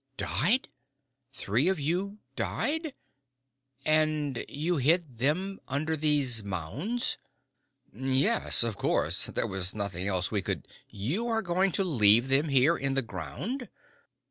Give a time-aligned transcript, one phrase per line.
[0.17, 0.67] "Died!
[1.31, 2.95] Three of you died?
[3.85, 7.19] And you hid them under these mounds?"
[7.93, 8.63] "Yes.
[8.63, 9.27] Of course.
[9.27, 10.67] There was nothing else we could"
[11.09, 13.69] "You are going to leave them here in the ground!"